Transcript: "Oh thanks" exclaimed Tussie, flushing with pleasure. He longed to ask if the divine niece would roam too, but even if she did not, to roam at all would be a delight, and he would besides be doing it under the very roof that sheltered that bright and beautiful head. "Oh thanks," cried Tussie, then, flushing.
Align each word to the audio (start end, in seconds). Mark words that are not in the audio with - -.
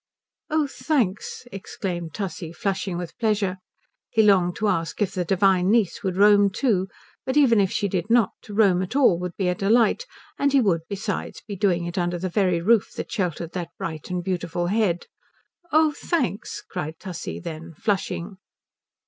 "Oh 0.49 0.65
thanks" 0.65 1.45
exclaimed 1.51 2.15
Tussie, 2.15 2.51
flushing 2.53 2.97
with 2.97 3.15
pleasure. 3.19 3.57
He 4.09 4.23
longed 4.23 4.55
to 4.55 4.67
ask 4.67 4.99
if 4.99 5.11
the 5.13 5.23
divine 5.23 5.69
niece 5.69 6.01
would 6.01 6.17
roam 6.17 6.49
too, 6.49 6.87
but 7.23 7.37
even 7.37 7.61
if 7.61 7.71
she 7.71 7.87
did 7.87 8.09
not, 8.09 8.31
to 8.41 8.55
roam 8.55 8.81
at 8.81 8.95
all 8.95 9.19
would 9.19 9.37
be 9.37 9.47
a 9.47 9.53
delight, 9.53 10.07
and 10.39 10.53
he 10.53 10.59
would 10.59 10.81
besides 10.89 11.43
be 11.47 11.55
doing 11.55 11.85
it 11.85 11.99
under 11.99 12.17
the 12.17 12.29
very 12.29 12.61
roof 12.61 12.93
that 12.95 13.11
sheltered 13.11 13.51
that 13.51 13.69
bright 13.77 14.09
and 14.09 14.23
beautiful 14.23 14.65
head. 14.65 15.05
"Oh 15.71 15.93
thanks," 15.95 16.63
cried 16.67 16.97
Tussie, 16.97 17.39
then, 17.39 17.75
flushing. 17.75 18.37